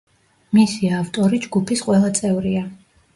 [0.57, 2.63] მისი ავტორი ჯგუფის ყველა წევრია.